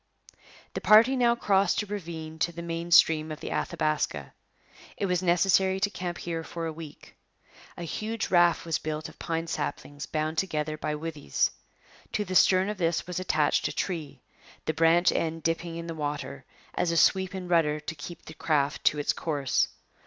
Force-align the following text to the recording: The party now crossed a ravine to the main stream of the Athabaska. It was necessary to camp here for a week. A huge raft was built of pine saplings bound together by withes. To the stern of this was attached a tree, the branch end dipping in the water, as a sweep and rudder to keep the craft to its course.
The 0.73 0.81
party 0.81 1.15
now 1.15 1.35
crossed 1.35 1.83
a 1.83 1.85
ravine 1.85 2.39
to 2.39 2.51
the 2.51 2.63
main 2.63 2.89
stream 2.89 3.31
of 3.31 3.39
the 3.39 3.51
Athabaska. 3.51 4.33
It 4.97 5.05
was 5.05 5.21
necessary 5.21 5.79
to 5.79 5.91
camp 5.91 6.17
here 6.17 6.43
for 6.43 6.65
a 6.65 6.73
week. 6.73 7.15
A 7.77 7.83
huge 7.83 8.31
raft 8.31 8.65
was 8.65 8.79
built 8.79 9.07
of 9.09 9.19
pine 9.19 9.45
saplings 9.45 10.07
bound 10.07 10.39
together 10.39 10.75
by 10.75 10.95
withes. 10.95 11.51
To 12.13 12.25
the 12.25 12.33
stern 12.33 12.67
of 12.67 12.79
this 12.79 13.05
was 13.05 13.19
attached 13.19 13.67
a 13.67 13.71
tree, 13.71 14.23
the 14.65 14.73
branch 14.73 15.11
end 15.11 15.43
dipping 15.43 15.75
in 15.75 15.85
the 15.85 15.93
water, 15.93 16.45
as 16.73 16.89
a 16.91 16.97
sweep 16.97 17.35
and 17.35 17.47
rudder 17.47 17.79
to 17.79 17.93
keep 17.93 18.25
the 18.25 18.33
craft 18.33 18.83
to 18.85 18.97
its 18.97 19.13
course. 19.13 19.67